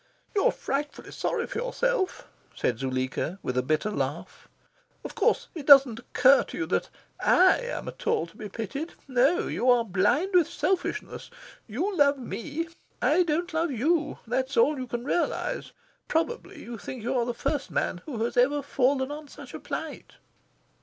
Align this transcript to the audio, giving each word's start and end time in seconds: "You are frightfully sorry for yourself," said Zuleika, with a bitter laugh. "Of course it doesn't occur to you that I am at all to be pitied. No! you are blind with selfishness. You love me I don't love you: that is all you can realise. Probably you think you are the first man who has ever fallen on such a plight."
"You 0.35 0.45
are 0.45 0.51
frightfully 0.51 1.11
sorry 1.11 1.45
for 1.45 1.59
yourself," 1.59 2.27
said 2.55 2.79
Zuleika, 2.79 3.37
with 3.43 3.55
a 3.55 3.61
bitter 3.61 3.91
laugh. 3.91 4.47
"Of 5.03 5.13
course 5.13 5.49
it 5.53 5.67
doesn't 5.67 5.99
occur 5.99 6.41
to 6.45 6.57
you 6.57 6.65
that 6.65 6.89
I 7.19 7.59
am 7.59 7.87
at 7.87 8.07
all 8.07 8.25
to 8.25 8.35
be 8.35 8.49
pitied. 8.49 8.93
No! 9.07 9.45
you 9.45 9.69
are 9.69 9.83
blind 9.83 10.31
with 10.33 10.47
selfishness. 10.47 11.29
You 11.67 11.95
love 11.95 12.17
me 12.17 12.67
I 12.99 13.21
don't 13.21 13.53
love 13.53 13.69
you: 13.69 14.17
that 14.25 14.49
is 14.49 14.57
all 14.57 14.79
you 14.79 14.87
can 14.87 15.05
realise. 15.05 15.71
Probably 16.07 16.63
you 16.63 16.79
think 16.79 17.03
you 17.03 17.15
are 17.15 17.25
the 17.25 17.35
first 17.35 17.69
man 17.69 18.01
who 18.07 18.23
has 18.25 18.37
ever 18.37 18.63
fallen 18.63 19.11
on 19.11 19.27
such 19.27 19.53
a 19.53 19.59
plight." 19.59 20.13